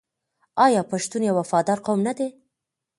آیا 0.65 0.81
پښتون 0.91 1.21
یو 1.25 1.35
وفادار 1.41 1.77
قوم 1.85 1.99
نه 2.07 2.13
دی؟ 2.17 2.27